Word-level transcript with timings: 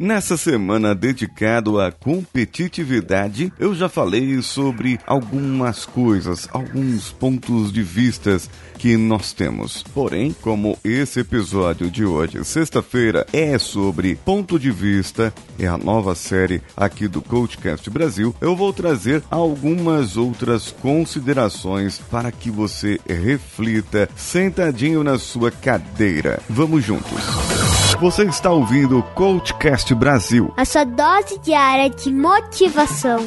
Nessa 0.00 0.36
semana 0.36 0.94
dedicado 0.94 1.80
à 1.80 1.90
competitividade, 1.90 3.52
eu 3.58 3.74
já 3.74 3.88
falei 3.88 4.40
sobre 4.42 4.96
algumas 5.04 5.84
coisas, 5.84 6.48
alguns 6.52 7.10
pontos 7.10 7.72
de 7.72 7.82
vistas 7.82 8.48
que 8.78 8.96
nós 8.96 9.32
temos. 9.32 9.82
Porém, 9.92 10.32
como 10.40 10.78
esse 10.84 11.18
episódio 11.18 11.90
de 11.90 12.04
hoje, 12.04 12.44
sexta-feira, 12.44 13.26
é 13.32 13.58
sobre 13.58 14.14
ponto 14.14 14.56
de 14.56 14.70
vista, 14.70 15.34
é 15.58 15.66
a 15.66 15.76
nova 15.76 16.14
série 16.14 16.62
aqui 16.76 17.08
do 17.08 17.20
Coachcast 17.20 17.90
Brasil, 17.90 18.32
eu 18.40 18.54
vou 18.54 18.72
trazer 18.72 19.20
algumas 19.28 20.16
outras 20.16 20.70
considerações 20.70 21.98
para 21.98 22.30
que 22.30 22.52
você 22.52 23.00
reflita 23.04 24.08
sentadinho 24.14 25.02
na 25.02 25.18
sua 25.18 25.50
cadeira. 25.50 26.40
Vamos 26.48 26.84
juntos. 26.84 27.57
Você 28.00 28.22
está 28.26 28.52
ouvindo 28.52 29.00
o 29.00 29.02
Coachcast 29.02 29.92
Brasil. 29.92 30.54
A 30.56 30.64
sua 30.64 30.84
dose 30.84 31.36
diária 31.40 31.90
de 31.90 32.12
motivação. 32.12 33.18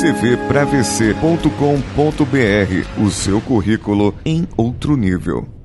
cvpravc.com.br, 0.00 3.00
o 3.00 3.10
seu 3.10 3.40
currículo 3.40 4.12
em 4.24 4.48
outro 4.56 4.96
nível. 4.96 5.57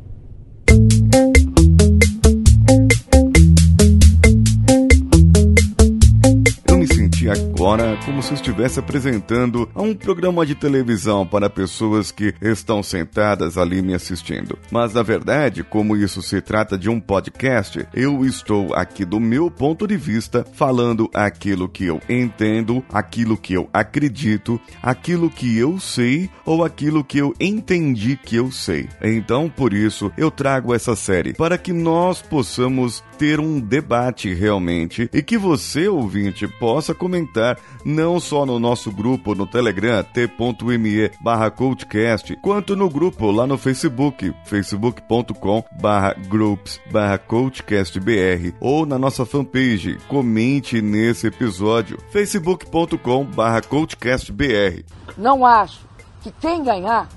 Agora 7.63 7.97
como 8.05 8.21
se 8.21 8.33
estivesse 8.33 8.77
apresentando 8.77 9.69
a 9.73 9.81
um 9.81 9.95
programa 9.95 10.45
de 10.45 10.53
televisão 10.53 11.25
para 11.25 11.49
pessoas 11.49 12.11
que 12.11 12.35
estão 12.41 12.83
sentadas 12.83 13.57
ali 13.57 13.81
me 13.81 13.93
assistindo. 13.93 14.59
Mas 14.69 14.93
na 14.93 15.01
verdade, 15.01 15.63
como 15.63 15.95
isso 15.95 16.21
se 16.21 16.41
trata 16.41 16.77
de 16.77 16.89
um 16.89 16.99
podcast, 16.99 17.87
eu 17.93 18.25
estou 18.25 18.75
aqui 18.75 19.05
do 19.05 19.17
meu 19.17 19.49
ponto 19.49 19.87
de 19.87 19.95
vista 19.95 20.45
falando 20.55 21.09
aquilo 21.13 21.69
que 21.69 21.85
eu 21.85 22.01
entendo, 22.09 22.83
aquilo 22.91 23.37
que 23.37 23.53
eu 23.53 23.69
acredito, 23.71 24.59
aquilo 24.81 25.29
que 25.29 25.57
eu 25.57 25.79
sei 25.79 26.29
ou 26.45 26.65
aquilo 26.65 27.01
que 27.01 27.17
eu 27.17 27.33
entendi 27.39 28.17
que 28.17 28.35
eu 28.35 28.51
sei. 28.51 28.89
Então, 29.01 29.47
por 29.49 29.73
isso, 29.73 30.11
eu 30.17 30.29
trago 30.29 30.75
essa 30.75 30.97
série 30.97 31.33
para 31.33 31.57
que 31.57 31.71
nós 31.71 32.21
possamos 32.21 33.01
ter 33.17 33.39
um 33.39 33.57
debate 33.57 34.33
realmente 34.33 35.09
e 35.13 35.23
que 35.23 35.37
você, 35.37 35.87
ouvinte, 35.87 36.45
possa 36.45 36.93
comentar 36.93 37.52
não 37.85 38.19
só 38.19 38.45
no 38.45 38.59
nosso 38.59 38.91
grupo 38.91 39.35
no 39.35 39.47
Telegram, 39.47 40.03
t.me 40.03 41.11
barra 41.21 41.49
coachcast, 41.51 42.35
quanto 42.37 42.75
no 42.75 42.89
grupo 42.89 43.31
lá 43.31 43.47
no 43.47 43.57
Facebook, 43.57 44.33
facebook.com 44.45 45.63
barra 45.81 46.13
groups 46.27 46.79
barra 46.91 47.17
coachcastbr 47.17 48.53
ou 48.59 48.85
na 48.85 48.97
nossa 48.97 49.25
fanpage, 49.25 49.97
comente 50.07 50.81
nesse 50.81 51.27
episódio, 51.27 51.97
facebook.com 52.11 53.25
barra 53.25 53.61
coachcastbr. 53.61 54.83
Não 55.17 55.45
acho 55.45 55.81
que 56.21 56.31
quem 56.31 56.63
ganhar 56.63 57.07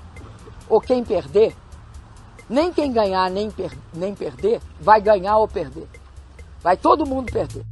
ou 0.69 0.81
quem 0.81 1.03
perder 1.03 1.53
nem 2.49 2.71
quem 2.71 2.91
ganhar 2.91 3.29
nem, 3.29 3.51
per 3.51 3.71
nem 3.93 4.15
perder 4.15 4.61
vai 4.79 5.01
ganhar 5.01 5.37
ou 5.37 5.47
perder. 5.47 5.87
Vai 6.61 6.77
todo 6.77 7.05
mundo 7.05 7.31
perder. 7.31 7.65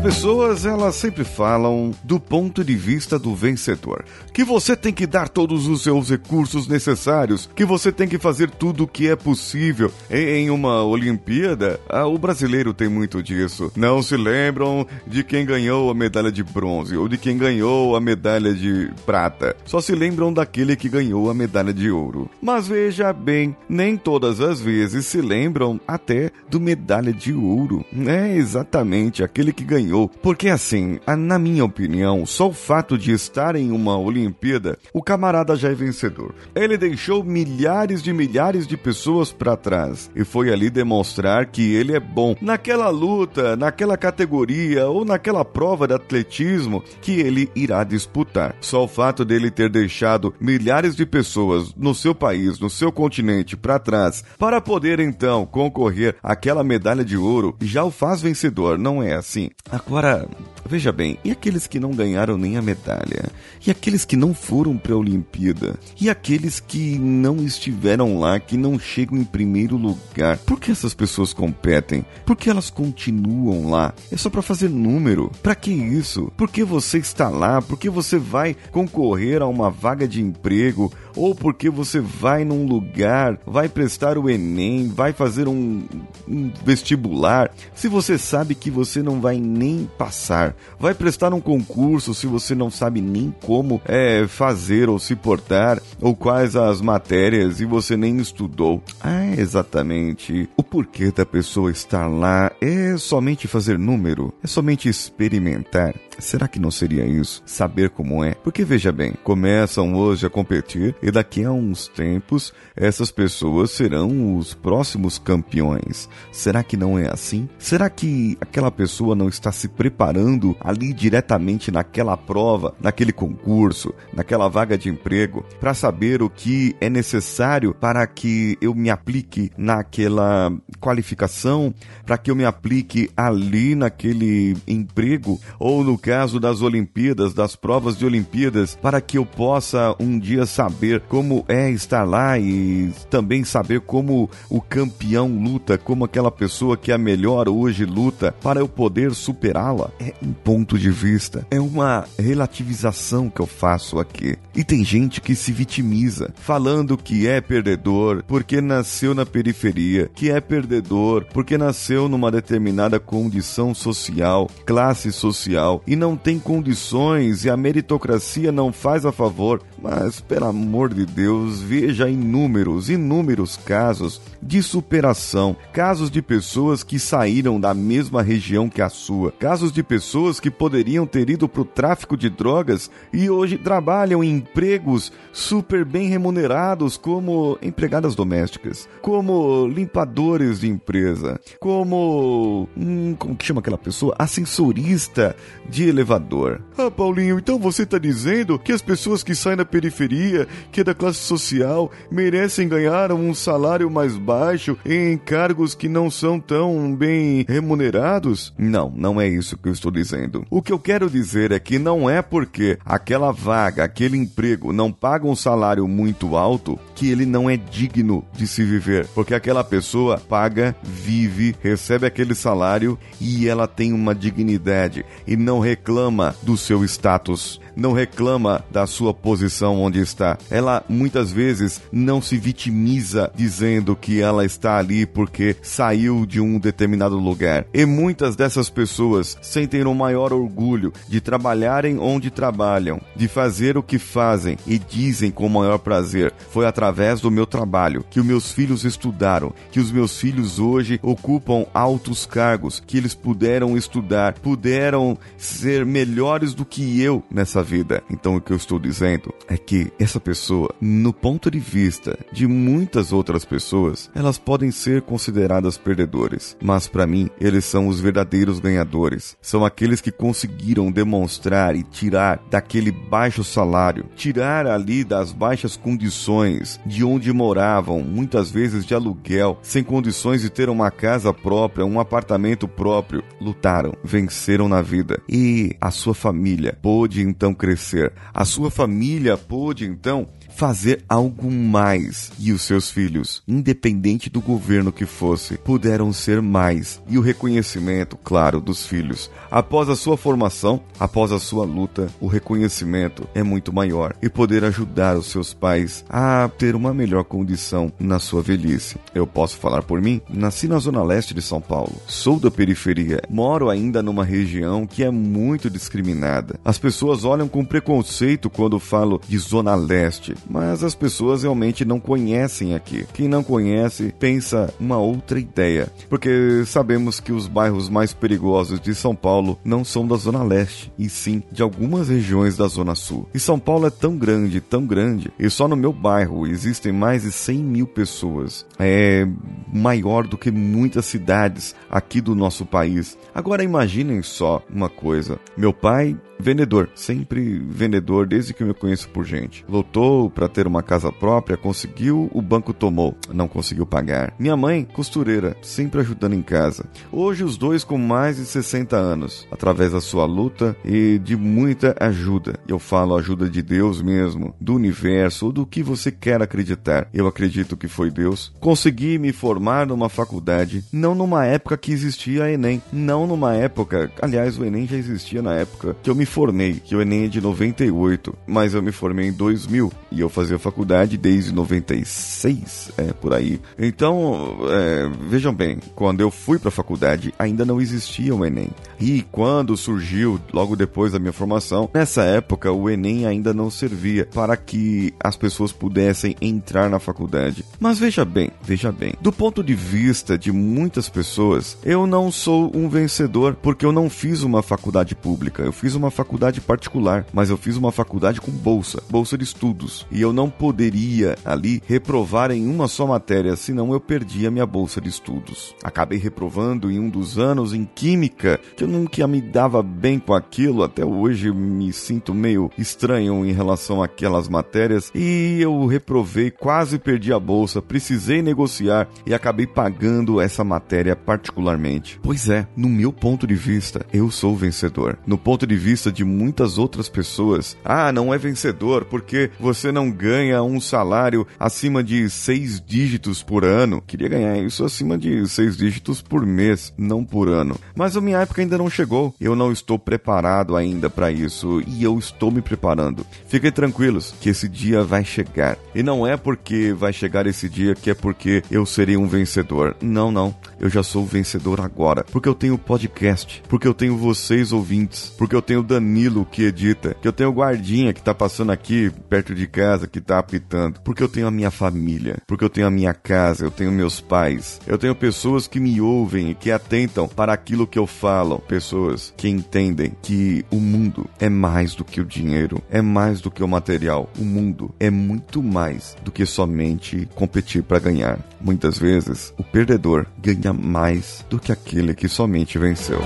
As 0.00 0.14
pessoas, 0.14 0.64
elas 0.64 0.94
sempre 0.94 1.24
falam 1.24 1.90
do 2.02 2.18
ponto 2.18 2.64
de 2.64 2.74
vista 2.74 3.18
do 3.18 3.34
vencedor, 3.34 4.02
que 4.32 4.42
você 4.42 4.74
tem 4.74 4.94
que 4.94 5.06
dar 5.06 5.28
todos 5.28 5.66
os 5.66 5.82
seus 5.82 6.08
recursos 6.08 6.66
necessários, 6.66 7.50
que 7.54 7.66
você 7.66 7.92
tem 7.92 8.08
que 8.08 8.16
fazer 8.18 8.48
tudo 8.48 8.84
o 8.84 8.88
que 8.88 9.08
é 9.08 9.14
possível. 9.14 9.92
Em 10.10 10.48
uma 10.48 10.82
Olimpíada, 10.84 11.78
ah, 11.86 12.06
o 12.06 12.16
brasileiro 12.16 12.72
tem 12.72 12.88
muito 12.88 13.22
disso. 13.22 13.70
Não 13.76 14.02
se 14.02 14.16
lembram 14.16 14.86
de 15.06 15.22
quem 15.22 15.44
ganhou 15.44 15.90
a 15.90 15.94
medalha 15.94 16.32
de 16.32 16.42
bronze 16.42 16.96
ou 16.96 17.06
de 17.06 17.18
quem 17.18 17.36
ganhou 17.36 17.94
a 17.94 18.00
medalha 18.00 18.54
de 18.54 18.90
prata. 19.04 19.54
Só 19.66 19.82
se 19.82 19.94
lembram 19.94 20.32
daquele 20.32 20.76
que 20.76 20.88
ganhou 20.88 21.28
a 21.28 21.34
medalha 21.34 21.74
de 21.74 21.90
ouro. 21.90 22.30
Mas 22.40 22.66
veja 22.66 23.12
bem, 23.12 23.54
nem 23.68 23.98
todas 23.98 24.40
as 24.40 24.62
vezes 24.62 25.04
se 25.04 25.20
lembram 25.20 25.78
até 25.86 26.30
do 26.48 26.58
medalha 26.58 27.12
de 27.12 27.34
ouro. 27.34 27.84
É 28.06 28.34
exatamente 28.34 29.22
aquele 29.22 29.52
que 29.52 29.62
ganhou 29.62 29.89
ganhou. 29.90 30.08
Porque 30.08 30.48
assim, 30.48 31.00
na 31.18 31.38
minha 31.38 31.64
opinião, 31.64 32.24
só 32.24 32.48
o 32.48 32.52
fato 32.52 32.96
de 32.96 33.12
estar 33.12 33.56
em 33.56 33.72
uma 33.72 33.98
Olimpíada, 33.98 34.78
o 34.94 35.02
camarada 35.02 35.56
já 35.56 35.68
é 35.68 35.74
vencedor. 35.74 36.34
Ele 36.54 36.78
deixou 36.78 37.24
milhares 37.24 38.02
de 38.02 38.12
milhares 38.12 38.66
de 38.66 38.76
pessoas 38.76 39.32
para 39.32 39.56
trás 39.56 40.10
e 40.14 40.24
foi 40.24 40.52
ali 40.52 40.70
demonstrar 40.70 41.46
que 41.46 41.74
ele 41.74 41.94
é 41.94 42.00
bom 42.00 42.36
naquela 42.40 42.88
luta, 42.88 43.56
naquela 43.56 43.96
categoria 43.96 44.86
ou 44.86 45.04
naquela 45.04 45.44
prova 45.44 45.88
de 45.88 45.94
atletismo 45.94 46.82
que 47.02 47.20
ele 47.20 47.50
irá 47.54 47.82
disputar. 47.82 48.54
Só 48.60 48.84
o 48.84 48.88
fato 48.88 49.24
dele 49.24 49.50
ter 49.50 49.68
deixado 49.68 50.32
milhares 50.40 50.94
de 50.94 51.04
pessoas 51.04 51.74
no 51.74 51.94
seu 51.94 52.14
país, 52.14 52.60
no 52.60 52.70
seu 52.70 52.92
continente 52.92 53.56
para 53.56 53.78
trás, 53.78 54.22
para 54.38 54.60
poder 54.60 55.00
então 55.00 55.44
concorrer 55.44 56.16
àquela 56.22 56.62
medalha 56.62 57.04
de 57.04 57.16
ouro, 57.16 57.56
já 57.60 57.82
o 57.82 57.90
faz 57.90 58.22
vencedor, 58.22 58.78
não 58.78 59.02
é 59.02 59.14
assim? 59.14 59.50
Agora, 59.86 60.28
veja 60.68 60.92
bem, 60.92 61.18
e 61.24 61.30
aqueles 61.30 61.66
que 61.66 61.80
não 61.80 61.90
ganharam 61.90 62.36
nem 62.36 62.56
a 62.56 62.62
medalha? 62.62 63.30
E 63.66 63.70
aqueles 63.70 64.04
que 64.04 64.14
não 64.14 64.34
foram 64.34 64.76
para 64.76 64.94
a 64.94 64.98
Olimpíada? 64.98 65.78
E 66.00 66.08
aqueles 66.08 66.60
que 66.60 66.98
não 66.98 67.38
estiveram 67.38 68.20
lá, 68.20 68.38
que 68.38 68.56
não 68.56 68.78
chegam 68.78 69.18
em 69.18 69.24
primeiro 69.24 69.76
lugar? 69.76 70.38
Por 70.38 70.60
que 70.60 70.70
essas 70.70 70.94
pessoas 70.94 71.32
competem? 71.32 72.04
Por 72.24 72.36
que 72.36 72.50
elas 72.50 72.70
continuam 72.70 73.70
lá? 73.70 73.94
É 74.12 74.16
só 74.16 74.28
para 74.30 74.42
fazer 74.42 74.68
número? 74.68 75.30
Para 75.42 75.54
que 75.54 75.72
isso? 75.72 76.30
Por 76.36 76.50
que 76.50 76.62
você 76.62 76.98
está 76.98 77.28
lá? 77.28 77.60
Por 77.62 77.78
que 77.78 77.88
você 77.88 78.18
vai 78.18 78.54
concorrer 78.70 79.42
a 79.42 79.46
uma 79.46 79.70
vaga 79.70 80.06
de 80.06 80.20
emprego? 80.20 80.92
Ou 81.16 81.34
porque 81.34 81.68
você 81.68 82.00
vai 82.00 82.44
num 82.44 82.66
lugar, 82.66 83.38
vai 83.46 83.68
prestar 83.68 84.18
o 84.18 84.28
Enem, 84.28 84.88
vai 84.88 85.12
fazer 85.12 85.48
um, 85.48 85.82
um 86.28 86.50
vestibular? 86.64 87.50
Se 87.74 87.88
você 87.88 88.18
sabe 88.18 88.54
que 88.54 88.70
você 88.70 89.02
não 89.02 89.20
vai 89.20 89.38
nem 89.38 89.88
passar. 89.98 90.54
Vai 90.78 90.94
prestar 90.94 91.32
um 91.34 91.40
concurso 91.40 92.14
se 92.14 92.26
você 92.26 92.54
não 92.54 92.70
sabe 92.70 93.00
nem 93.00 93.34
como 93.42 93.80
é, 93.84 94.26
fazer 94.26 94.88
ou 94.88 94.98
se 94.98 95.16
portar, 95.16 95.80
ou 96.00 96.14
quais 96.14 96.56
as 96.56 96.80
matérias 96.80 97.60
e 97.60 97.64
você 97.64 97.96
nem 97.96 98.18
estudou. 98.18 98.82
Ah, 99.00 99.26
exatamente. 99.36 100.48
O 100.56 100.62
porquê 100.62 101.10
da 101.10 101.26
pessoa 101.26 101.70
estar 101.70 102.06
lá 102.06 102.50
é 102.60 102.96
somente 102.96 103.48
fazer 103.48 103.78
número, 103.78 104.32
é 104.42 104.46
somente 104.46 104.88
experimentar. 104.88 105.94
Será 106.20 106.46
que 106.46 106.60
não 106.60 106.70
seria 106.70 107.04
isso? 107.04 107.42
Saber 107.44 107.90
como 107.90 108.22
é? 108.24 108.34
Porque 108.34 108.64
veja 108.64 108.92
bem, 108.92 109.14
começam 109.24 109.94
hoje 109.94 110.26
a 110.26 110.30
competir 110.30 110.94
e 111.02 111.10
daqui 111.10 111.44
a 111.44 111.50
uns 111.50 111.88
tempos 111.88 112.52
essas 112.76 113.10
pessoas 113.10 113.70
serão 113.70 114.36
os 114.36 114.54
próximos 114.54 115.18
campeões. 115.18 116.08
Será 116.30 116.62
que 116.62 116.76
não 116.76 116.98
é 116.98 117.10
assim? 117.12 117.48
Será 117.58 117.90
que 117.90 118.36
aquela 118.40 118.70
pessoa 118.70 119.14
não 119.14 119.28
está 119.28 119.50
se 119.50 119.68
preparando 119.68 120.56
ali 120.60 120.92
diretamente 120.92 121.70
naquela 121.70 122.16
prova, 122.16 122.74
naquele 122.80 123.12
concurso, 123.12 123.94
naquela 124.12 124.48
vaga 124.48 124.76
de 124.76 124.88
emprego, 124.88 125.44
para 125.58 125.74
saber 125.74 126.22
o 126.22 126.30
que 126.30 126.76
é 126.80 126.88
necessário 126.88 127.74
para 127.74 128.06
que 128.06 128.58
eu 128.60 128.74
me 128.74 128.90
aplique 128.90 129.50
naquela 129.56 130.52
qualificação, 130.78 131.74
para 132.04 132.18
que 132.18 132.30
eu 132.30 132.36
me 132.36 132.44
aplique 132.44 133.10
ali 133.16 133.74
naquele 133.74 134.56
emprego 134.66 135.40
ou 135.58 135.84
no 135.84 135.98
caso 136.10 136.40
das 136.40 136.60
Olimpíadas, 136.60 137.32
das 137.32 137.54
provas 137.54 137.96
de 137.96 138.04
Olimpíadas, 138.04 138.76
para 138.82 139.00
que 139.00 139.16
eu 139.16 139.24
possa 139.24 139.94
um 140.00 140.18
dia 140.18 140.44
saber 140.44 141.02
como 141.02 141.44
é 141.46 141.70
estar 141.70 142.02
lá 142.02 142.36
e 142.36 142.90
também 143.08 143.44
saber 143.44 143.80
como 143.82 144.28
o 144.48 144.60
campeão 144.60 145.28
luta, 145.28 145.78
como 145.78 146.04
aquela 146.04 146.32
pessoa 146.32 146.76
que 146.76 146.90
é 146.90 146.96
a 146.96 146.98
melhor 146.98 147.48
hoje 147.48 147.84
luta, 147.84 148.34
para 148.42 148.58
eu 148.58 148.66
poder 148.66 149.14
superá-la. 149.14 149.92
É 150.00 150.12
um 150.20 150.32
ponto 150.32 150.76
de 150.76 150.90
vista, 150.90 151.46
é 151.48 151.60
uma 151.60 152.04
relativização 152.18 153.30
que 153.30 153.38
eu 153.38 153.46
faço 153.46 154.00
aqui. 154.00 154.36
E 154.52 154.64
tem 154.64 154.82
gente 154.82 155.20
que 155.20 155.36
se 155.36 155.52
vitimiza, 155.52 156.34
falando 156.34 156.98
que 156.98 157.28
é 157.28 157.40
perdedor 157.40 158.24
porque 158.26 158.60
nasceu 158.60 159.14
na 159.14 159.24
periferia, 159.24 160.10
que 160.12 160.28
é 160.28 160.40
perdedor 160.40 161.24
porque 161.32 161.56
nasceu 161.56 162.08
numa 162.08 162.32
determinada 162.32 162.98
condição 162.98 163.72
social, 163.72 164.50
classe 164.66 165.12
social 165.12 165.80
e 165.86 165.99
não 166.00 166.16
tem 166.16 166.38
condições 166.38 167.44
e 167.44 167.50
a 167.50 167.56
meritocracia 167.56 168.50
não 168.50 168.72
faz 168.72 169.04
a 169.04 169.12
favor. 169.12 169.62
Mas, 169.80 170.20
pelo 170.20 170.46
amor 170.46 170.92
de 170.92 171.04
Deus, 171.04 171.60
veja 171.60 172.08
inúmeros, 172.08 172.88
inúmeros 172.88 173.56
casos 173.56 174.20
de 174.42 174.62
superação, 174.62 175.54
casos 175.72 176.10
de 176.10 176.22
pessoas 176.22 176.82
que 176.82 176.98
saíram 176.98 177.60
da 177.60 177.74
mesma 177.74 178.22
região 178.22 178.68
que 178.68 178.80
a 178.80 178.88
sua, 178.88 179.30
casos 179.32 179.70
de 179.70 179.82
pessoas 179.82 180.40
que 180.40 180.50
poderiam 180.50 181.06
ter 181.06 181.28
ido 181.28 181.48
para 181.48 181.62
o 181.62 181.64
tráfico 181.64 182.16
de 182.16 182.30
drogas 182.30 182.90
e 183.12 183.28
hoje 183.28 183.58
trabalham 183.58 184.24
em 184.24 184.36
empregos 184.36 185.12
super 185.32 185.84
bem 185.84 186.08
remunerados 186.08 186.96
como 186.96 187.58
empregadas 187.60 188.14
domésticas, 188.14 188.88
como 189.02 189.66
limpadores 189.66 190.60
de 190.60 190.68
empresa, 190.68 191.38
como. 191.58 192.68
Hum, 192.76 193.14
como 193.18 193.36
que 193.36 193.44
chama 193.44 193.60
aquela 193.60 193.78
pessoa? 193.78 194.14
Ascensorista 194.18 195.36
de 195.68 195.79
elevador. 195.84 196.60
Ah, 196.76 196.90
Paulinho, 196.90 197.38
então 197.38 197.58
você 197.58 197.82
está 197.82 197.98
dizendo 197.98 198.58
que 198.58 198.72
as 198.72 198.82
pessoas 198.82 199.22
que 199.22 199.34
saem 199.34 199.56
da 199.56 199.64
periferia, 199.64 200.46
que 200.72 200.80
é 200.80 200.84
da 200.84 200.94
classe 200.94 201.18
social, 201.18 201.90
merecem 202.10 202.68
ganhar 202.68 203.12
um 203.12 203.34
salário 203.34 203.90
mais 203.90 204.16
baixo 204.16 204.76
em 204.84 205.16
cargos 205.16 205.74
que 205.74 205.88
não 205.88 206.10
são 206.10 206.40
tão 206.40 206.94
bem 206.94 207.44
remunerados? 207.48 208.52
Não, 208.58 208.92
não 208.94 209.20
é 209.20 209.28
isso 209.28 209.56
que 209.56 209.68
eu 209.68 209.72
estou 209.72 209.90
dizendo. 209.90 210.44
O 210.50 210.62
que 210.62 210.72
eu 210.72 210.78
quero 210.78 211.10
dizer 211.10 211.52
é 211.52 211.58
que 211.58 211.78
não 211.78 212.08
é 212.08 212.22
porque 212.22 212.78
aquela 212.84 213.32
vaga, 213.32 213.84
aquele 213.84 214.16
emprego 214.16 214.72
não 214.72 214.92
paga 214.92 215.26
um 215.26 215.36
salário 215.36 215.86
muito 215.86 216.36
alto 216.36 216.78
que 216.94 217.10
ele 217.10 217.24
não 217.24 217.48
é 217.48 217.56
digno 217.56 218.24
de 218.32 218.46
se 218.46 218.62
viver, 218.64 219.06
porque 219.14 219.34
aquela 219.34 219.64
pessoa 219.64 220.18
paga, 220.18 220.74
vive, 220.82 221.54
recebe 221.62 222.06
aquele 222.06 222.34
salário 222.34 222.98
e 223.20 223.48
ela 223.48 223.66
tem 223.66 223.92
uma 223.92 224.14
dignidade 224.14 225.04
e 225.26 225.36
não 225.36 225.60
reclama 225.70 226.34
do 226.42 226.56
seu 226.56 226.84
status 226.84 227.60
não 227.76 227.92
reclama 227.92 228.64
da 228.70 228.86
sua 228.86 229.12
posição 229.12 229.80
onde 229.80 230.00
está. 230.00 230.38
Ela 230.50 230.84
muitas 230.88 231.32
vezes 231.32 231.80
não 231.92 232.20
se 232.20 232.36
vitimiza 232.36 233.30
dizendo 233.34 233.96
que 233.96 234.20
ela 234.20 234.44
está 234.44 234.78
ali 234.78 235.06
porque 235.06 235.56
saiu 235.62 236.26
de 236.26 236.40
um 236.40 236.58
determinado 236.58 237.18
lugar. 237.18 237.66
E 237.72 237.84
muitas 237.84 238.36
dessas 238.36 238.70
pessoas 238.70 239.36
sentem 239.42 239.80
o 239.84 239.94
maior 239.94 240.32
orgulho 240.32 240.92
de 241.08 241.20
trabalharem 241.20 241.98
onde 241.98 242.30
trabalham, 242.30 243.00
de 243.16 243.28
fazer 243.28 243.76
o 243.76 243.82
que 243.82 243.98
fazem 243.98 244.56
e 244.66 244.78
dizem 244.78 245.30
com 245.30 245.46
o 245.46 245.50
maior 245.50 245.78
prazer: 245.78 246.32
foi 246.50 246.66
através 246.66 247.20
do 247.20 247.30
meu 247.30 247.46
trabalho 247.46 248.04
que 248.10 248.20
os 248.20 248.26
meus 248.26 248.52
filhos 248.52 248.84
estudaram, 248.84 249.52
que 249.70 249.80
os 249.80 249.90
meus 249.90 250.18
filhos 250.18 250.58
hoje 250.58 250.98
ocupam 251.02 251.66
altos 251.74 252.26
cargos, 252.26 252.82
que 252.84 252.96
eles 252.96 253.14
puderam 253.14 253.76
estudar, 253.76 254.34
puderam 254.34 255.18
ser 255.36 255.84
melhores 255.84 256.54
do 256.54 256.64
que 256.64 257.00
eu 257.02 257.22
nessa 257.30 257.59
vida. 257.62 258.02
Então 258.10 258.36
o 258.36 258.40
que 258.40 258.52
eu 258.52 258.56
estou 258.56 258.78
dizendo 258.78 259.34
é 259.48 259.56
que 259.56 259.92
essa 259.98 260.20
pessoa, 260.20 260.74
no 260.80 261.12
ponto 261.12 261.50
de 261.50 261.58
vista 261.58 262.18
de 262.32 262.46
muitas 262.46 263.12
outras 263.12 263.44
pessoas, 263.44 264.10
elas 264.14 264.38
podem 264.38 264.70
ser 264.70 265.02
consideradas 265.02 265.76
perdedores, 265.76 266.56
mas 266.62 266.86
para 266.86 267.06
mim 267.06 267.28
eles 267.40 267.64
são 267.64 267.88
os 267.88 268.00
verdadeiros 268.00 268.60
ganhadores. 268.60 269.36
São 269.40 269.64
aqueles 269.64 270.00
que 270.00 270.10
conseguiram 270.10 270.90
demonstrar 270.90 271.74
e 271.76 271.82
tirar 271.82 272.42
daquele 272.50 272.90
baixo 272.90 273.44
salário, 273.44 274.06
tirar 274.16 274.66
ali 274.66 275.04
das 275.04 275.32
baixas 275.32 275.76
condições 275.76 276.80
de 276.86 277.04
onde 277.04 277.32
moravam, 277.32 278.02
muitas 278.02 278.50
vezes 278.50 278.84
de 278.84 278.94
aluguel, 278.94 279.58
sem 279.62 279.82
condições 279.82 280.42
de 280.42 280.50
ter 280.50 280.68
uma 280.68 280.90
casa 280.90 281.32
própria, 281.32 281.86
um 281.86 282.00
apartamento 282.00 282.66
próprio, 282.68 283.22
lutaram, 283.40 283.94
venceram 284.02 284.68
na 284.68 284.82
vida 284.82 285.20
e 285.28 285.76
a 285.80 285.90
sua 285.90 286.14
família 286.14 286.78
pôde 286.80 287.22
então 287.22 287.49
crescer. 287.54 288.12
A 288.32 288.44
sua 288.44 288.70
família 288.70 289.36
pôde 289.36 289.84
então 289.84 290.28
fazer 290.54 291.04
algo 291.08 291.50
mais. 291.50 292.30
E 292.38 292.52
os 292.52 292.62
seus 292.62 292.90
filhos, 292.90 293.42
independente 293.46 294.28
do 294.28 294.40
governo 294.40 294.92
que 294.92 295.06
fosse, 295.06 295.56
puderam 295.58 296.12
ser 296.12 296.42
mais. 296.42 297.00
E 297.08 297.18
o 297.18 297.20
reconhecimento, 297.20 298.16
claro, 298.16 298.60
dos 298.60 298.86
filhos. 298.86 299.30
Após 299.50 299.88
a 299.88 299.96
sua 299.96 300.16
formação, 300.16 300.80
após 300.98 301.32
a 301.32 301.38
sua 301.38 301.64
luta, 301.64 302.08
o 302.20 302.26
reconhecimento 302.26 303.26
é 303.34 303.42
muito 303.42 303.72
maior 303.72 304.14
e 304.22 304.28
poder 304.28 304.64
ajudar 304.64 305.16
os 305.16 305.26
seus 305.26 305.54
pais 305.54 306.04
a 306.08 306.48
ter 306.58 306.74
uma 306.74 306.92
melhor 306.92 307.24
condição 307.24 307.92
na 307.98 308.18
sua 308.18 308.42
velhice. 308.42 308.96
Eu 309.14 309.26
posso 309.26 309.56
falar 309.56 309.82
por 309.82 310.00
mim? 310.00 310.20
Nasci 310.28 310.68
na 310.68 310.78
zona 310.78 311.02
leste 311.02 311.34
de 311.34 311.42
São 311.42 311.60
Paulo. 311.60 312.00
Sou 312.06 312.38
da 312.38 312.50
periferia. 312.50 313.20
Moro 313.28 313.70
ainda 313.70 314.02
numa 314.02 314.24
região 314.24 314.86
que 314.86 315.02
é 315.02 315.10
muito 315.10 315.70
discriminada. 315.70 316.58
As 316.64 316.78
pessoas 316.78 317.24
olham 317.24 317.48
com 317.48 317.64
preconceito 317.64 318.50
quando 318.50 318.78
falo 318.78 319.20
de 319.28 319.38
zona 319.38 319.74
leste, 319.74 320.34
mas 320.48 320.82
as 320.82 320.94
pessoas 320.94 321.42
realmente 321.42 321.84
não 321.84 322.00
conhecem 322.00 322.74
aqui. 322.74 323.06
Quem 323.12 323.28
não 323.28 323.42
conhece 323.42 324.14
pensa 324.18 324.72
uma 324.78 324.98
outra 324.98 325.38
ideia, 325.38 325.88
porque 326.08 326.64
sabemos 326.66 327.20
que 327.20 327.32
os 327.32 327.46
bairros 327.46 327.88
mais 327.88 328.12
perigosos 328.12 328.80
de 328.80 328.94
São 328.94 329.14
Paulo 329.14 329.58
não 329.64 329.84
são 329.84 330.06
da 330.06 330.16
Zona 330.16 330.42
Leste, 330.42 330.92
e 330.98 331.08
sim 331.08 331.42
de 331.50 331.62
algumas 331.62 332.08
regiões 332.08 332.56
da 332.56 332.66
Zona 332.66 332.94
Sul. 332.94 333.28
E 333.34 333.38
São 333.38 333.58
Paulo 333.58 333.86
é 333.86 333.90
tão 333.90 334.16
grande, 334.16 334.60
tão 334.60 334.86
grande, 334.86 335.30
e 335.38 335.48
só 335.50 335.66
no 335.66 335.76
meu 335.76 335.92
bairro 335.92 336.46
existem 336.46 336.92
mais 336.92 337.22
de 337.22 337.32
100 337.32 337.58
mil 337.58 337.86
pessoas. 337.86 338.66
É 338.78 339.26
maior 339.72 340.26
do 340.26 340.38
que 340.38 340.50
muitas 340.50 341.06
cidades 341.06 341.74
aqui 341.90 342.20
do 342.20 342.34
nosso 342.34 342.64
país. 342.66 343.16
Agora 343.34 343.64
imaginem 343.64 344.22
só 344.22 344.62
uma 344.70 344.88
coisa: 344.88 345.38
meu 345.56 345.72
pai 345.72 346.16
vendedor, 346.40 346.88
sempre 346.94 347.58
vendedor 347.58 348.26
desde 348.26 348.54
que 348.54 348.62
eu 348.62 348.66
me 348.66 348.74
conheço 348.74 349.08
por 349.10 349.24
gente. 349.24 349.64
Lutou 349.68 350.29
para 350.30 350.48
ter 350.48 350.66
uma 350.66 350.82
casa 350.82 351.10
própria, 351.12 351.56
conseguiu, 351.56 352.30
o 352.32 352.40
banco 352.40 352.72
tomou, 352.72 353.14
não 353.32 353.48
conseguiu 353.48 353.84
pagar. 353.84 354.34
Minha 354.38 354.56
mãe, 354.56 354.86
costureira, 354.92 355.56
sempre 355.62 356.00
ajudando 356.00 356.34
em 356.34 356.42
casa. 356.42 356.86
Hoje 357.12 357.44
os 357.44 357.56
dois 357.56 357.84
com 357.84 357.98
mais 357.98 358.36
de 358.36 358.44
60 358.44 358.96
anos, 358.96 359.46
através 359.50 359.92
da 359.92 360.00
sua 360.00 360.24
luta 360.24 360.76
e 360.84 361.18
de 361.18 361.36
muita 361.36 361.94
ajuda. 362.00 362.58
Eu 362.66 362.78
falo 362.78 363.16
ajuda 363.16 363.48
de 363.48 363.62
Deus 363.62 364.00
mesmo, 364.00 364.54
do 364.60 364.74
universo 364.74 365.46
ou 365.46 365.52
do 365.52 365.66
que 365.66 365.82
você 365.82 366.10
quer 366.10 366.40
acreditar. 366.42 367.08
Eu 367.12 367.26
acredito 367.26 367.76
que 367.76 367.88
foi 367.88 368.10
Deus. 368.10 368.52
Consegui 368.60 369.18
me 369.18 369.32
formar 369.32 369.86
numa 369.86 370.08
faculdade, 370.08 370.84
não 370.92 371.14
numa 371.14 371.44
época 371.44 371.76
que 371.76 371.92
existia 371.92 372.44
a 372.44 372.52
ENEM, 372.52 372.82
não 372.92 373.26
numa 373.26 373.54
época, 373.54 374.10
aliás, 374.20 374.58
o 374.58 374.64
ENEM 374.64 374.86
já 374.86 374.96
existia 374.96 375.42
na 375.42 375.54
época 375.54 375.96
que 376.02 376.10
eu 376.10 376.14
me 376.14 376.26
formei, 376.26 376.74
que 376.74 376.94
o 376.94 377.00
Enem 377.00 377.24
é 377.24 377.28
de 377.28 377.40
98, 377.40 378.34
mas 378.46 378.74
eu 378.74 378.82
me 378.82 378.92
formei 378.92 379.28
em 379.28 379.32
2000 379.32 379.92
e 380.12 380.19
eu 380.20 380.28
fazia 380.28 380.58
faculdade 380.58 381.16
desde 381.16 381.52
96, 381.52 382.92
é 382.96 383.12
por 383.12 383.34
aí. 383.34 383.60
Então, 383.78 384.58
é, 384.68 385.10
vejam 385.28 385.54
bem, 385.54 385.78
quando 385.94 386.20
eu 386.20 386.30
fui 386.30 386.58
para 386.58 386.68
a 386.68 386.72
faculdade 386.72 387.34
ainda 387.38 387.64
não 387.64 387.80
existia 387.80 388.34
o 388.34 388.44
Enem. 388.44 388.70
E 389.00 389.22
quando 389.32 389.76
surgiu, 389.76 390.40
logo 390.52 390.76
depois 390.76 391.12
da 391.12 391.18
minha 391.18 391.32
formação, 391.32 391.88
nessa 391.92 392.22
época 392.22 392.70
o 392.70 392.88
Enem 392.88 393.26
ainda 393.26 393.54
não 393.54 393.70
servia 393.70 394.26
para 394.26 394.56
que 394.56 395.14
as 395.18 395.36
pessoas 395.36 395.72
pudessem 395.72 396.36
entrar 396.40 396.90
na 396.90 396.98
faculdade. 396.98 397.64
Mas 397.78 397.98
veja 397.98 398.24
bem, 398.24 398.50
veja 398.62 398.92
bem, 398.92 399.14
do 399.20 399.32
ponto 399.32 399.62
de 399.62 399.74
vista 399.74 400.36
de 400.36 400.52
muitas 400.52 401.08
pessoas, 401.08 401.78
eu 401.82 402.06
não 402.06 402.30
sou 402.30 402.70
um 402.74 402.88
vencedor 402.88 403.54
porque 403.54 403.84
eu 403.84 403.92
não 403.92 404.10
fiz 404.10 404.42
uma 404.42 404.62
faculdade 404.62 405.14
pública, 405.14 405.62
eu 405.62 405.72
fiz 405.72 405.94
uma 405.94 406.10
faculdade 406.10 406.60
particular, 406.60 407.24
mas 407.32 407.50
eu 407.50 407.56
fiz 407.56 407.76
uma 407.76 407.90
faculdade 407.90 408.40
com 408.40 408.50
bolsa, 408.50 409.02
bolsa 409.08 409.38
de 409.38 409.44
estudos, 409.44 410.06
e 410.10 410.20
eu 410.20 410.32
não 410.32 410.50
poderia 410.50 411.36
ali 411.44 411.82
reprovar 411.86 412.50
em 412.50 412.66
uma 412.66 412.88
só 412.88 413.06
matéria, 413.06 413.56
senão 413.56 413.92
eu 413.92 414.00
perdia 414.00 414.50
minha 414.50 414.66
bolsa 414.66 415.00
de 415.00 415.08
estudos. 415.08 415.74
Acabei 415.82 416.18
reprovando 416.18 416.90
em 416.90 416.98
um 416.98 417.08
dos 417.08 417.38
anos 417.38 417.72
em 417.72 417.84
química, 417.84 418.60
que 418.76 418.84
eu 418.84 418.88
nunca 418.88 419.26
me 419.26 419.40
dava 419.40 419.82
bem 419.82 420.18
com 420.18 420.34
aquilo, 420.34 420.82
até 420.82 421.04
hoje 421.04 421.52
me 421.52 421.92
sinto 421.92 422.34
meio 422.34 422.70
estranho 422.78 423.44
em 423.44 423.52
relação 423.52 424.02
àquelas 424.02 424.48
matérias, 424.48 425.10
e 425.14 425.58
eu 425.60 425.86
reprovei, 425.86 426.50
quase 426.50 426.98
perdi 426.98 427.32
a 427.32 427.38
bolsa, 427.38 427.82
precisei 427.82 428.42
negociar 428.42 429.08
e 429.26 429.34
acabei 429.34 429.66
pagando 429.66 430.40
essa 430.40 430.64
matéria 430.64 431.14
particularmente. 431.14 432.18
Pois 432.22 432.48
é, 432.48 432.66
no 432.76 432.88
meu 432.88 433.12
ponto 433.12 433.46
de 433.46 433.54
vista, 433.54 434.04
eu 434.12 434.30
sou 434.30 434.56
vencedor. 434.56 435.18
No 435.26 435.36
ponto 435.36 435.66
de 435.66 435.76
vista 435.76 436.10
de 436.10 436.24
muitas 436.24 436.78
outras 436.78 437.08
pessoas. 437.08 437.76
Ah, 437.84 438.12
não 438.12 438.32
é 438.32 438.38
vencedor 438.38 439.04
porque 439.04 439.50
você 439.58 439.92
não 439.92 439.99
não 440.00 440.10
ganha 440.10 440.62
um 440.62 440.80
salário 440.80 441.46
acima 441.58 442.02
de 442.02 442.30
seis 442.30 442.80
dígitos 442.80 443.42
por 443.42 443.66
ano. 443.66 444.00
Queria 444.00 444.30
ganhar 444.30 444.56
isso 444.56 444.82
acima 444.82 445.18
de 445.18 445.46
seis 445.46 445.76
dígitos 445.76 446.22
por 446.22 446.46
mês, 446.46 446.90
não 446.96 447.22
por 447.22 447.48
ano. 447.48 447.78
Mas 447.94 448.16
a 448.16 448.20
minha 448.20 448.38
época 448.38 448.62
ainda 448.62 448.78
não 448.78 448.88
chegou. 448.88 449.34
Eu 449.38 449.54
não 449.54 449.70
estou 449.70 449.98
preparado 449.98 450.74
ainda 450.74 451.10
para 451.10 451.30
isso 451.30 451.82
e 451.86 452.02
eu 452.02 452.18
estou 452.18 452.50
me 452.50 452.62
preparando. 452.62 453.26
Fiquem 453.46 453.70
tranquilos 453.70 454.34
que 454.40 454.48
esse 454.48 454.66
dia 454.66 455.02
vai 455.02 455.22
chegar. 455.22 455.76
E 455.94 456.02
não 456.02 456.26
é 456.26 456.34
porque 456.34 456.94
vai 456.94 457.12
chegar 457.12 457.46
esse 457.46 457.68
dia 457.68 457.94
que 457.94 458.08
é 458.08 458.14
porque 458.14 458.62
eu 458.70 458.86
serei 458.86 459.18
um 459.18 459.26
vencedor. 459.26 459.94
Não, 460.00 460.32
não. 460.32 460.54
Eu 460.80 460.88
já 460.88 461.02
sou 461.02 461.26
vencedor 461.26 461.78
agora. 461.78 462.24
Porque 462.32 462.48
eu 462.48 462.54
tenho 462.54 462.78
podcast, 462.78 463.62
porque 463.68 463.86
eu 463.86 463.92
tenho 463.92 464.16
vocês 464.16 464.72
ouvintes, 464.72 465.30
porque 465.36 465.54
eu 465.54 465.60
tenho 465.60 465.82
Danilo 465.82 466.46
que 466.50 466.62
edita, 466.62 467.14
que 467.20 467.28
eu 467.28 467.32
tenho 467.34 467.50
o 467.50 467.54
guardinha 467.54 468.14
que 468.14 468.22
tá 468.22 468.34
passando 468.34 468.72
aqui 468.72 469.12
perto 469.28 469.54
de 469.54 469.66
casa 469.90 470.06
que 470.06 470.20
tá 470.20 470.38
apitando, 470.38 471.00
porque 471.00 471.20
eu 471.20 471.28
tenho 471.28 471.48
a 471.48 471.50
minha 471.50 471.70
família, 471.70 472.36
porque 472.46 472.64
eu 472.64 472.70
tenho 472.70 472.86
a 472.86 472.90
minha 472.90 473.12
casa, 473.12 473.64
eu 473.64 473.72
tenho 473.72 473.90
meus 473.90 474.20
pais, 474.20 474.80
eu 474.86 474.96
tenho 474.96 475.16
pessoas 475.16 475.66
que 475.66 475.80
me 475.80 476.00
ouvem 476.00 476.50
e 476.50 476.54
que 476.54 476.70
atentam 476.70 477.26
para 477.26 477.52
aquilo 477.52 477.88
que 477.88 477.98
eu 477.98 478.06
falo, 478.06 478.60
pessoas 478.60 479.34
que 479.36 479.48
entendem 479.48 480.12
que 480.22 480.64
o 480.70 480.76
mundo 480.76 481.28
é 481.40 481.48
mais 481.48 481.96
do 481.96 482.04
que 482.04 482.20
o 482.20 482.24
dinheiro, 482.24 482.80
é 482.88 483.02
mais 483.02 483.40
do 483.40 483.50
que 483.50 483.64
o 483.64 483.68
material. 483.68 484.30
O 484.38 484.44
mundo 484.44 484.94
é 485.00 485.10
muito 485.10 485.60
mais 485.60 486.16
do 486.22 486.30
que 486.30 486.46
somente 486.46 487.28
competir 487.34 487.82
para 487.82 487.98
ganhar. 487.98 488.38
Muitas 488.60 488.96
vezes, 488.96 489.52
o 489.58 489.64
perdedor 489.64 490.24
ganha 490.38 490.72
mais 490.72 491.44
do 491.50 491.58
que 491.58 491.72
aquele 491.72 492.14
que 492.14 492.28
somente 492.28 492.78
venceu. 492.78 493.20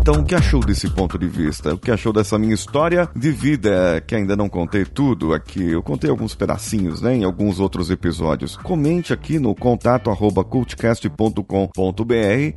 Então, 0.00 0.14
o 0.14 0.24
que 0.24 0.34
achou 0.34 0.60
desse 0.60 0.88
ponto 0.88 1.18
de 1.18 1.28
vista? 1.28 1.74
O 1.74 1.78
que 1.78 1.90
achou 1.90 2.10
dessa 2.10 2.38
minha 2.38 2.54
história 2.54 3.06
de 3.14 3.30
vida, 3.30 4.02
que 4.06 4.14
ainda 4.14 4.34
não 4.34 4.48
contei 4.48 4.82
tudo 4.82 5.34
aqui? 5.34 5.62
Eu 5.72 5.82
contei 5.82 6.08
alguns 6.08 6.34
pedacinhos, 6.34 7.02
né, 7.02 7.16
em 7.16 7.22
alguns 7.22 7.60
outros 7.60 7.90
episódios. 7.90 8.56
Comente 8.56 9.12
aqui 9.12 9.38
no 9.38 9.54
contato 9.54 10.10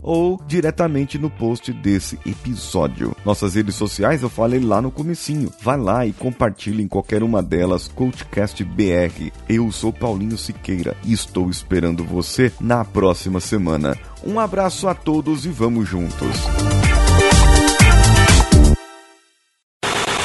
ou 0.02 0.42
diretamente 0.48 1.18
no 1.18 1.30
post 1.30 1.74
desse 1.74 2.18
episódio. 2.26 3.14
Nossas 3.26 3.56
redes 3.56 3.76
sociais 3.76 4.24
eu 4.24 4.30
falei 4.30 4.62
lá 4.62 4.82
no 4.82 4.90
comecinho. 4.90 5.52
Vai 5.62 5.78
lá 5.78 6.06
e 6.06 6.14
compartilhe 6.14 6.82
em 6.82 6.88
qualquer 6.88 7.24
uma 7.24 7.44
delas, 7.44 7.90
Cultcast 7.90 8.64
BR. 8.64 9.34
Eu 9.50 9.70
sou 9.70 9.92
Paulinho 9.92 10.38
Siqueira 10.38 10.96
e 11.04 11.12
estou 11.12 11.50
esperando 11.50 12.06
você 12.06 12.54
na 12.62 12.86
próxima 12.86 13.42
semana. 13.42 13.98
Um 14.26 14.40
abraço 14.40 14.88
a 14.88 14.96
todos 14.96 15.46
e 15.46 15.50
vamos 15.50 15.90
juntos. 15.90 16.83